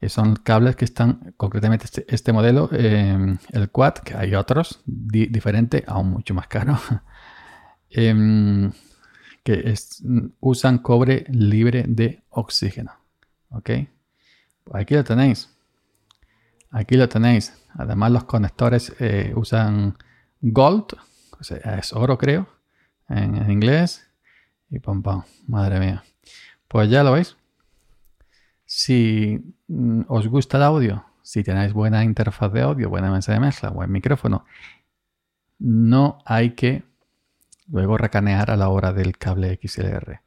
Y 0.00 0.08
son 0.08 0.34
cables 0.36 0.76
que 0.76 0.84
están, 0.84 1.34
concretamente 1.36 1.84
este, 1.84 2.04
este 2.08 2.32
modelo, 2.32 2.68
em, 2.72 3.38
el 3.52 3.70
Quad, 3.70 3.94
que 3.98 4.14
hay 4.14 4.34
otros 4.34 4.82
diferentes, 4.84 5.84
aún 5.86 6.10
mucho 6.10 6.34
más 6.34 6.48
caros, 6.48 6.80
em, 7.90 8.72
que 9.44 9.74
usan 10.40 10.78
cobre 10.78 11.24
libre 11.28 11.84
de 11.86 12.24
oxígeno. 12.30 12.92
¿Ok? 13.50 13.70
Aquí 14.72 14.94
lo 14.94 15.04
tenéis. 15.04 15.50
Aquí 16.70 16.96
lo 16.96 17.08
tenéis. 17.08 17.54
Además 17.74 18.10
los 18.10 18.24
conectores 18.24 18.92
eh, 18.98 19.32
usan 19.36 19.96
gold, 20.40 20.96
es 21.40 21.92
oro 21.92 22.18
creo, 22.18 22.48
en 23.08 23.50
inglés. 23.50 24.03
Y 24.74 24.80
pam 24.80 25.02
pam, 25.02 25.22
madre 25.46 25.78
mía. 25.78 26.02
Pues 26.66 26.90
ya 26.90 27.04
lo 27.04 27.12
veis. 27.12 27.36
Si 28.64 29.40
mm, 29.68 30.02
os 30.08 30.26
gusta 30.26 30.56
el 30.56 30.64
audio, 30.64 31.04
si 31.22 31.44
tenéis 31.44 31.72
buena 31.72 32.02
interfaz 32.02 32.52
de 32.52 32.62
audio, 32.62 32.90
buena 32.90 33.12
mesa 33.12 33.32
de 33.32 33.38
mezcla, 33.38 33.70
buen 33.70 33.92
micrófono, 33.92 34.44
no 35.60 36.18
hay 36.24 36.50
que 36.56 36.82
luego 37.68 37.96
recanear 37.96 38.50
a 38.50 38.56
la 38.56 38.68
hora 38.68 38.92
del 38.92 39.16
cable 39.16 39.60
XLR. 39.62 40.20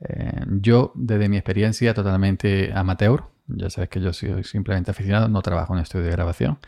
Eh, 0.00 0.44
yo, 0.60 0.92
desde 0.94 1.30
mi 1.30 1.38
experiencia 1.38 1.94
totalmente 1.94 2.72
amateur, 2.74 3.24
ya 3.46 3.70
sabes 3.70 3.88
que 3.88 4.02
yo 4.02 4.12
soy 4.12 4.44
simplemente 4.44 4.90
aficionado, 4.90 5.28
no 5.28 5.40
trabajo 5.40 5.74
en 5.74 5.80
estudio 5.80 6.04
de 6.04 6.12
grabación, 6.12 6.58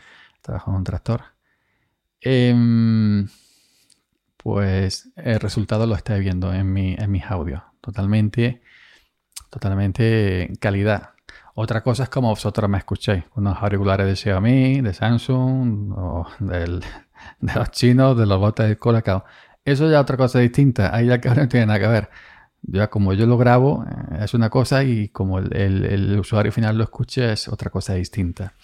trabajo 0.41 0.71
en 0.71 0.77
un 0.77 0.83
tractor. 0.83 1.21
Em, 2.21 3.27
pues 4.43 5.09
el 5.15 5.39
resultado 5.39 5.87
lo 5.87 5.95
estáis 5.95 6.19
viendo 6.19 6.53
en, 6.53 6.71
mi, 6.71 6.97
mis 7.07 7.23
audios. 7.25 7.63
Totalmente, 7.79 8.61
totalmente 9.49 10.51
calidad. 10.59 11.11
Otra 11.55 11.81
cosa 11.81 12.03
es 12.03 12.09
como 12.09 12.29
vosotros 12.29 12.69
me 12.69 12.77
escuchéis. 12.77 13.23
Unos 13.35 13.57
auriculares 13.61 14.05
de 14.05 14.15
Xiaomi, 14.15 14.81
de 14.81 14.93
Samsung, 14.93 15.93
o 15.95 16.27
de 16.39 16.81
los 17.55 17.71
chinos, 17.71 18.17
de 18.17 18.25
los 18.25 18.37
botes 18.37 18.67
de 18.67 18.77
Colacao. 18.77 19.23
Eso 19.63 19.89
ya 19.89 19.97
es 19.97 20.01
otra 20.01 20.17
cosa 20.17 20.39
distinta. 20.39 20.93
Ahí 20.93 21.07
ya 21.07 21.21
que 21.21 21.29
no 21.29 21.47
tiene 21.47 21.67
nada 21.67 21.79
que 21.79 21.87
ver. 21.87 22.09
Ya 22.63 22.89
como 22.89 23.13
yo 23.13 23.25
lo 23.25 23.37
grabo 23.37 23.85
eh, 23.85 24.23
es 24.23 24.33
una 24.33 24.49
cosa 24.49 24.83
y 24.83 25.09
como 25.09 25.39
el, 25.39 26.17
usuario 26.19 26.51
final 26.51 26.77
lo 26.77 26.83
escuche 26.83 27.31
es 27.31 27.47
otra 27.47 27.69
cosa 27.69 27.93
distinta. 27.93 28.55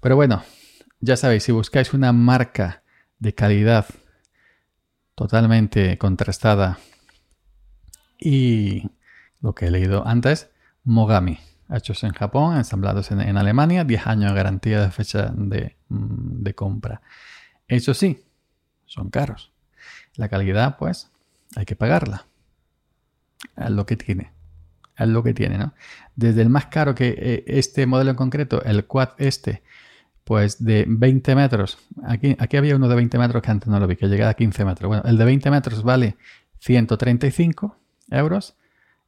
Pero 0.00 0.16
bueno, 0.16 0.42
ya 1.00 1.16
sabéis, 1.16 1.44
si 1.44 1.52
buscáis 1.52 1.94
una 1.94 2.12
marca 2.12 2.82
de 3.18 3.34
calidad 3.34 3.86
totalmente 5.14 5.98
contrastada 5.98 6.78
y 8.18 8.90
lo 9.40 9.54
que 9.54 9.66
he 9.66 9.70
leído 9.70 10.06
antes, 10.06 10.50
Mogami, 10.84 11.38
hechos 11.70 12.04
en 12.04 12.12
Japón, 12.12 12.56
ensamblados 12.56 13.10
en, 13.10 13.36
Alemania, 13.36 13.84
10 13.84 14.06
años 14.06 14.30
de 14.30 14.36
garantía 14.36 14.80
de 14.80 14.90
fecha 14.90 15.32
de, 15.34 15.76
mm, 15.88 16.42
de 16.42 16.54
compra. 16.54 17.02
Eso 17.68 17.94
sí, 17.94 18.24
son 18.86 19.10
caros. 19.10 19.52
La 20.16 20.28
calidad, 20.28 20.76
pues, 20.78 21.10
hay 21.56 21.64
que 21.64 21.76
pagarla 21.76 22.26
a 23.56 23.68
lo 23.70 23.86
que 23.86 23.96
tiene. 23.96 24.32
A 24.96 25.06
lo 25.06 25.22
que 25.22 25.34
tiene, 25.34 25.58
¿no? 25.58 25.74
Desde 26.14 26.42
el 26.42 26.48
más 26.48 26.66
caro 26.66 26.94
que 26.94 27.14
eh, 27.18 27.44
este 27.46 27.86
modelo 27.86 28.10
en 28.10 28.16
concreto, 28.16 28.62
el 28.62 28.86
Quad 28.86 29.10
este, 29.18 29.62
pues 30.24 30.64
de 30.64 30.84
20 30.88 31.34
metros. 31.34 31.78
Aquí, 32.04 32.36
aquí 32.38 32.56
había 32.56 32.76
uno 32.76 32.88
de 32.88 32.96
20 32.96 33.18
metros 33.18 33.42
que 33.42 33.50
antes 33.50 33.68
no 33.68 33.78
lo 33.78 33.86
vi, 33.86 33.96
que 33.96 34.08
llegaba 34.08 34.30
a 34.30 34.34
15 34.34 34.64
metros. 34.64 34.88
Bueno, 34.88 35.02
el 35.06 35.16
de 35.16 35.24
20 35.24 35.50
metros 35.50 35.82
vale 35.82 36.16
135 36.60 37.76
euros 38.10 38.56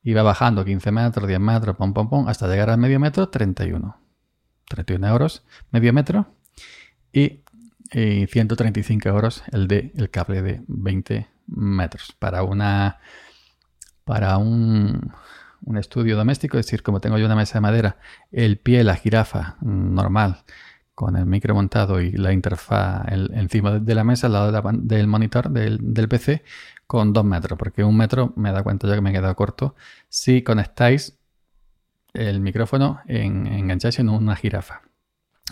y 0.02 0.12
va 0.12 0.22
bajando 0.22 0.64
15 0.64 0.92
metros, 0.92 1.26
10 1.26 1.40
metros, 1.40 1.76
pom, 1.76 1.92
pom, 1.92 2.08
pom, 2.08 2.28
hasta 2.28 2.46
llegar 2.48 2.70
al 2.70 2.78
medio 2.78 3.00
metro, 3.00 3.28
31. 3.28 3.96
31 4.68 5.06
euros 5.06 5.44
medio 5.70 5.92
metro 5.92 6.26
y, 7.12 7.44
y 7.92 8.26
135 8.26 9.08
euros 9.08 9.44
el 9.52 9.68
de 9.68 9.92
el 9.96 10.10
cable 10.10 10.42
de 10.42 10.62
20 10.66 11.28
metros 11.46 12.14
para 12.18 12.42
una 12.42 12.98
para 14.04 14.38
un, 14.38 15.12
estudio 15.76 16.16
doméstico, 16.16 16.58
es 16.58 16.66
decir, 16.66 16.84
como 16.84 17.00
tengo 17.00 17.18
yo 17.18 17.26
una 17.26 17.34
mesa 17.34 17.54
de 17.54 17.60
madera, 17.60 17.96
el 18.30 18.56
pie, 18.56 18.84
la 18.84 18.94
jirafa 18.94 19.56
normal, 19.60 20.44
con 20.96 21.14
el 21.16 21.26
micro 21.26 21.54
montado 21.54 22.00
y 22.00 22.10
la 22.10 22.32
interfaz 22.32 23.06
encima 23.12 23.78
de 23.78 23.94
la 23.94 24.02
mesa, 24.02 24.26
al 24.26 24.32
lado 24.32 24.72
del 24.72 25.06
monitor 25.06 25.50
del, 25.50 26.08
PC, 26.08 26.42
con 26.88 27.12
dos 27.12 27.24
metros, 27.24 27.56
porque 27.56 27.84
un 27.84 27.96
metro 27.96 28.32
me 28.34 28.50
da 28.50 28.64
cuenta 28.64 28.88
yo 28.88 28.94
que 28.94 29.00
me 29.00 29.12
queda 29.12 29.32
corto 29.34 29.76
si 30.08 30.42
conectáis 30.42 31.16
el 32.14 32.40
micrófono 32.40 33.00
en, 33.06 33.46
engancháis 33.46 34.00
en 34.00 34.08
una 34.08 34.34
jirafa. 34.34 34.82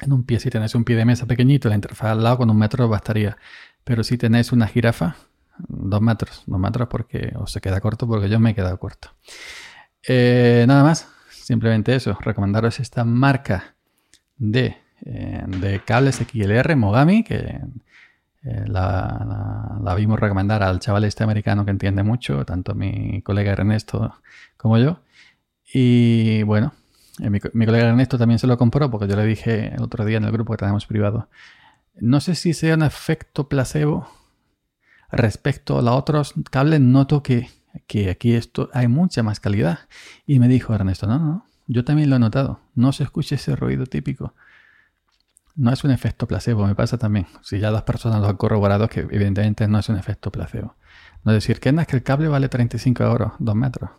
En 0.01 0.13
un 0.13 0.25
pie, 0.25 0.41
si 0.41 0.51
tenéis 0.51 0.75
un 0.75 0.83
pie 0.83 0.97
de 0.97 1.05
mesa 1.05 1.27
pequeñito, 1.27 1.69
la 1.69 1.77
interfaz 1.77 2.11
al 2.11 2.25
lado 2.25 2.39
con 2.39 2.51
un 2.51 2.59
metro 2.59 2.89
bastaría. 2.89 3.37
Pero 3.85 4.03
si 4.03 4.19
tenéis 4.19 4.51
una 4.51 4.67
jirafa, 4.67 5.15
Dos 5.57 6.01
metros, 6.01 6.43
dos 6.47 6.59
metros 6.59 6.89
porque 6.89 7.33
o 7.37 7.47
se 7.47 7.61
queda 7.61 7.81
corto 7.81 8.07
porque 8.09 8.29
yo 8.29 8.41
me 8.41 8.51
he 8.51 8.55
quedado 8.55 8.79
corto. 8.79 9.11
Eh, 10.07 10.65
nada 10.67 10.83
más, 10.83 11.09
simplemente 11.31 11.95
eso, 11.95 12.19
recomendaros 12.21 12.81
esta 12.81 13.05
marca 13.05 13.77
de, 14.37 14.77
de 15.05 15.83
cables 15.85 16.17
XLR 16.17 16.77
Mogami 16.77 17.25
que 17.25 17.61
eh, 18.43 18.65
la, 18.67 19.95
vimos 19.97 20.19
recomendar 20.19 20.63
al 20.63 20.81
chaval 20.81 21.05
este 21.05 21.25
americano 21.25 21.65
que 21.65 21.71
entiende 21.71 22.03
mucho, 22.03 22.45
tanto 22.45 22.75
mi 22.75 23.23
colega 23.23 23.53
Ernesto 23.53 24.15
como 24.57 24.79
yo. 24.79 25.01
Y 25.73 26.43
bueno, 26.45 26.73
mi, 27.19 27.39
mi, 27.53 27.67
colega 27.67 27.89
Ernesto 27.89 28.19
también 28.19 28.39
se 28.39 28.47
lo 28.47 28.57
compró 28.57 28.91
porque 28.91 29.09
yo 29.09 29.17
le 29.17 29.25
dije 29.25 29.75
el 29.75 29.83
otro 29.83 30.05
día 30.05 30.19
en 30.19 30.25
el 30.25 30.33
grupo 30.33 30.53
que 30.53 30.59
tenemos 30.59 30.87
privado. 30.87 31.29
No 31.97 32.21
sé 32.21 32.35
si 32.35 32.55
sea 32.55 32.75
un 32.75 32.83
efecto 32.83 33.49
placebo 33.49 34.09
Respecto 35.17 35.79
a 35.79 35.83
los 35.83 35.95
otros 35.95 36.35
cables, 36.51 36.81
noto 36.81 37.23
que, 37.23 37.49
que 37.87 38.11
aquí 38.11 38.35
esto 38.35 38.69
hay 38.73 38.89
mucha 38.89 39.23
más 39.23 39.39
calidad. 39.39 39.81
Y 40.27 40.41
me 40.41 40.49
dijo 40.49 40.75
Ernesto, 40.75 41.07
no, 41.07 41.19
no, 41.19 41.47
yo 41.67 41.85
también 41.85 42.11
lo 42.11 42.17
he 42.17 42.19
notado. 42.19 42.61
No 42.75 42.93
se 42.93 43.05
escucha 43.05 43.37
ese 43.37 43.55
ruido 43.55 43.87
típico. 43.87 44.35
No 45.57 45.73
es 45.73 45.85
un 45.85 45.93
efecto 45.93 46.27
placebo, 46.27 46.67
me 46.67 46.75
pasa 46.75 46.99
también. 46.99 47.27
Si 47.43 47.61
ya 47.61 47.71
dos 47.71 47.83
personas 47.83 48.21
lo 48.21 48.29
han 48.29 48.37
corroborado, 48.37 48.89
que 48.89 49.01
evidentemente 49.01 49.69
no 49.69 49.79
es 49.79 49.89
un 49.89 49.97
efecto 49.97 50.33
placebo. 50.33 50.75
No 51.23 51.33
decir 51.33 51.61
no 51.73 51.81
es 51.81 51.87
que 51.87 51.97
el 51.97 52.03
cable 52.03 52.29
vale 52.29 52.49
35 52.49 53.05
euros, 53.05 53.33
2 53.39 53.55
metros. 53.55 53.91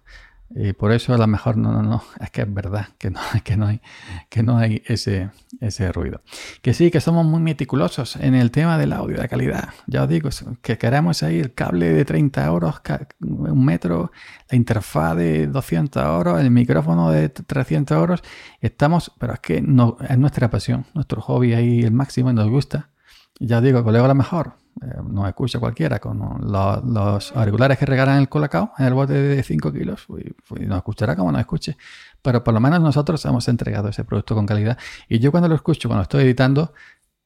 Y 0.50 0.74
por 0.74 0.92
eso 0.92 1.14
a 1.14 1.18
lo 1.18 1.26
mejor 1.26 1.58
no, 1.58 1.72
no, 1.72 1.82
no, 1.82 2.04
es 2.20 2.30
que 2.30 2.42
es 2.44 2.54
verdad 2.54 2.90
que 3.00 3.10
no, 3.10 3.20
que 3.44 3.58
no 3.58 3.68
hay, 3.68 3.82
que 4.30 4.44
no 4.44 4.58
hay 4.58 4.84
ese, 4.86 5.32
ese 5.60 5.92
ruido. 5.92 6.22
Que 6.62 6.74
sí, 6.74 6.92
que 6.92 7.02
somos 7.02 7.26
muy 7.26 7.40
meticulosos 7.40 8.16
en 8.18 8.36
el 8.36 8.52
tema 8.52 8.78
del 8.78 8.94
audio, 8.94 9.20
de 9.20 9.28
calidad. 9.28 9.70
Ya 9.88 10.04
os 10.04 10.10
digo, 10.10 10.30
que 10.62 10.78
queremos 10.78 11.24
ahí 11.24 11.40
el 11.40 11.54
cable 11.54 11.92
de 11.92 12.06
30 12.06 12.46
euros, 12.46 12.82
un 13.22 13.66
metro, 13.66 14.12
la 14.50 14.56
interfaz 14.56 15.16
de 15.18 15.48
200 15.48 16.04
euros, 16.06 16.40
el 16.40 16.52
micrófono 16.52 17.10
de 17.10 17.30
300 17.30 17.98
euros. 17.98 18.24
Estamos, 18.62 19.12
pero 19.18 19.34
es 19.34 19.40
que 19.40 19.62
no, 19.62 19.98
es 20.08 20.18
nuestra 20.18 20.50
pasión, 20.50 20.86
nuestro 20.94 21.22
hobby 21.22 21.54
ahí 21.54 21.82
el 21.82 21.92
máximo 21.92 22.30
y 22.30 22.34
nos 22.34 22.50
gusta. 22.50 22.92
Ya 23.40 23.58
os 23.58 23.64
digo, 23.64 23.84
colega, 23.84 24.06
a 24.06 24.10
lo 24.10 24.16
mejor 24.16 24.65
eh, 24.82 24.88
nos 25.10 25.28
escucha 25.28 25.60
cualquiera 25.60 26.00
con 26.00 26.20
los, 26.42 27.32
auriculares 27.32 27.78
que 27.78 27.86
regalan 27.86 28.20
el 28.20 28.28
colacao 28.28 28.74
en 28.78 28.86
el 28.86 28.94
bote 28.94 29.14
de 29.14 29.42
5 29.42 29.72
kilos, 29.72 30.06
y, 30.10 30.66
nos 30.66 30.78
escuchará 30.78 31.16
como 31.16 31.32
nos 31.32 31.40
escuche. 31.40 31.78
Pero 32.22 32.44
por 32.44 32.54
lo 32.54 32.60
menos 32.60 32.82
nosotros 32.82 33.24
hemos 33.26 33.48
entregado 33.48 33.88
ese 33.90 34.04
producto 34.04 34.36
con 34.36 34.46
calidad. 34.46 34.78
Y 35.08 35.20
yo 35.20 35.32
cuando 35.32 35.48
lo 35.48 35.56
escucho, 35.56 35.88
cuando 35.88 36.04
estoy 36.04 36.24
editando, 36.24 36.74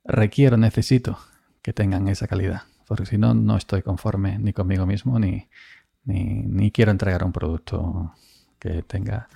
requiero, 0.04 0.58
necesito 0.58 1.18
que 1.62 1.74
tengan 1.74 2.08
esa 2.08 2.28
calidad. 2.28 2.64
Porque 2.88 3.06
si 3.06 3.18
no, 3.18 3.34
no 3.34 3.58
estoy 3.58 3.82
conforme 3.82 4.38
ni 4.38 4.54
conmigo 4.54 4.86
mismo, 4.86 5.20
ni, 5.20 5.48
ni, 6.04 6.44
ni 6.44 6.72
quiero 6.72 6.92
entregar 6.92 7.24
un 7.24 7.32
producto 7.32 8.14
que 8.60 8.84
tenga 8.84 9.28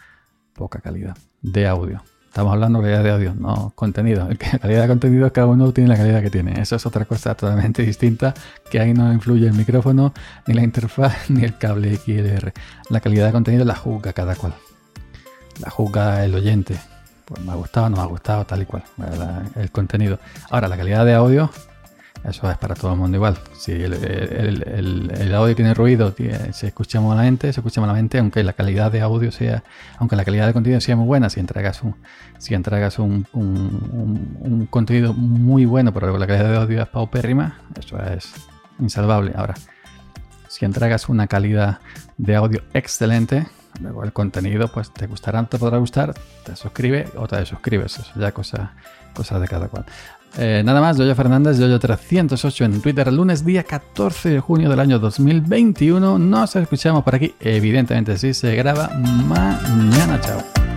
poca 0.54 0.80
calidad 0.82 1.18
de 1.42 1.68
audio. 1.68 2.04
Estamos 2.34 2.52
hablando 2.52 2.82
de 2.82 2.86
calidad 2.86 3.04
de 3.04 3.12
audio, 3.12 3.36
no 3.36 3.74
contenido. 3.76 4.28
La 4.28 4.58
calidad 4.58 4.82
de 4.82 4.88
contenido 4.88 5.32
cada 5.32 5.46
uno 5.46 5.72
tiene 5.72 5.88
la 5.88 5.98
calidad 5.98 6.20
que 6.24 6.32
tiene. 6.32 6.60
Eso 6.60 6.76
es 6.76 6.84
otra 6.88 7.06
cosa 7.06 7.36
totalmente 7.36 7.84
distinta, 7.86 8.34
que 8.72 8.80
ahí 8.80 8.92
no 8.92 9.14
influye 9.14 9.46
el 9.46 9.54
micrófono, 9.54 10.16
ni 10.48 10.56
la 10.56 10.64
interfaz, 10.64 11.14
ni 11.30 11.44
el 11.44 11.60
cable 11.60 11.96
XLR. 11.96 12.52
La 12.90 13.02
calidad 13.02 13.28
de 13.28 13.34
contenido 13.34 13.66
la 13.66 13.76
juzga 13.76 14.14
cada 14.14 14.34
cual. 14.36 14.56
La 15.60 15.70
juzga 15.70 16.26
el 16.26 16.34
oyente. 16.34 16.80
Pues 17.26 17.40
me 17.40 17.52
ha 17.52 17.56
gustado, 17.56 17.92
no 17.92 17.98
me 17.98 18.02
ha 18.02 18.08
gustado, 18.08 18.44
tal 18.46 18.64
y 18.64 18.66
cual. 18.66 18.84
El 19.56 19.70
contenido. 19.70 20.18
Ahora, 20.50 20.68
la 20.68 20.76
calidad 20.76 21.06
de 21.06 21.14
audio 21.14 21.52
eso 22.24 22.50
es 22.50 22.58
para 22.58 22.74
todo 22.74 22.94
el 22.94 23.00
mundo 23.00 23.18
igual. 23.18 23.38
Si 23.58 23.72
el, 23.74 25.34
audio 25.36 25.56
tiene 25.56 25.74
ruido, 25.74 26.14
se 26.52 26.68
escucha 26.68 27.02
malamente, 27.02 27.52
se 27.52 27.60
escucha 27.60 27.82
malamente, 27.82 28.20
aunque 28.20 28.44
la 28.44 28.54
calidad 28.54 28.92
de 28.92 29.02
audio 29.02 29.32
sea, 29.32 29.64
aunque 29.98 30.16
la 30.16 30.24
calidad 30.24 30.48
de 30.48 30.54
contenido 30.54 30.80
sea 30.80 30.96
muy 30.96 31.06
buena, 31.06 31.30
si 31.30 31.42
entregas 31.42 31.84
un, 31.84 31.96
si 32.38 32.54
entregas 32.54 32.98
un, 32.98 33.28
un, 33.34 34.68
contenido 34.70 35.14
muy 35.14 35.66
bueno, 35.66 35.94
pero 35.94 36.18
la 36.18 36.26
calidad 36.26 36.50
de 36.50 36.58
audio 36.58 36.82
es 36.82 36.88
paupérrima, 36.88 37.60
eso 37.78 38.02
es 38.02 38.32
insalvable. 38.80 39.34
Ahora, 39.36 39.56
si 40.48 40.64
entregas 40.64 41.10
una 41.10 41.28
calidad 41.28 41.80
de 42.18 42.36
audio 42.36 42.62
excelente, 42.74 43.48
luego 43.82 44.06
el 44.06 44.14
contenido 44.14 44.70
pues 44.70 44.94
te 44.94 45.08
gustará, 45.08 45.44
te 45.46 45.58
podrá 45.58 45.78
gustar, 45.78 46.14
te 46.46 46.56
suscribe 46.56 47.10
o 47.18 47.28
te 47.28 47.36
desuscribes, 47.36 48.00
eso 48.00 48.12
ya 48.18 48.32
cosa, 48.32 48.76
cosa 49.14 49.40
de 49.40 49.48
cada 49.48 49.68
cual. 49.68 49.86
Eh, 50.38 50.64
nada 50.66 50.82
más, 50.82 50.98
Yoyo 50.98 51.16
Fernández, 51.16 51.60
Yoyo308 51.60 52.66
en 52.66 52.82
Twitter, 52.82 53.12
lunes 53.14 53.46
día 53.46 53.64
14 53.64 54.30
de 54.30 54.40
junio 54.40 54.70
del 54.70 54.80
año 54.80 55.00
2021. 55.00 56.18
Nos 56.18 56.56
escuchamos 56.56 57.04
por 57.04 57.16
aquí, 57.16 57.36
evidentemente 57.40 58.18
si 58.18 58.34
se 58.34 58.56
graba 58.56 58.90
mañana. 58.90 60.20
Chao. 60.22 60.73